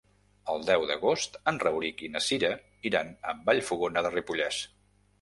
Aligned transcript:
El 0.53 0.63
deu 0.69 0.85
d'agost 0.91 1.37
en 1.51 1.61
Rauric 1.65 2.03
i 2.09 2.11
na 2.15 2.23
Cira 2.31 2.51
iran 2.93 3.15
a 3.35 3.39
Vallfogona 3.51 4.09
de 4.09 4.17
Ripollès. 4.21 4.69